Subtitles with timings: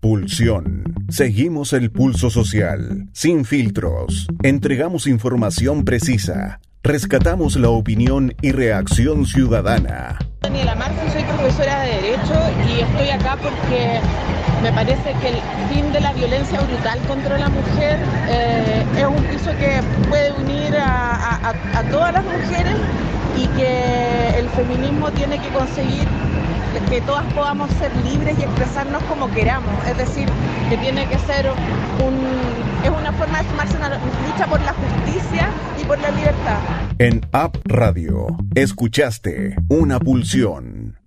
[0.00, 0.94] Pulsión.
[1.10, 4.28] Seguimos el pulso social, sin filtros.
[4.42, 6.58] Entregamos información precisa.
[6.82, 10.18] Rescatamos la opinión y reacción ciudadana.
[10.40, 12.34] Daniela Marcos, soy profesora de Derecho
[12.66, 14.00] y estoy acá porque
[14.62, 15.36] me parece que el
[15.68, 17.98] fin de la violencia brutal contra la mujer
[18.30, 22.76] eh, es un piso que puede unir a todas las mujeres
[23.36, 26.08] y que el feminismo tiene que conseguir
[26.88, 29.72] que todas podamos ser libres y expresarnos como queramos.
[29.86, 30.28] Es decir,
[30.68, 35.50] que tiene que ser un, es una forma de sumarse una lucha por la justicia
[35.80, 36.58] y por la libertad.
[36.98, 40.99] En App Radio, escuchaste una pulsión.